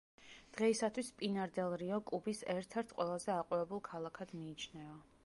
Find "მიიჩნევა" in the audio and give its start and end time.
4.41-4.99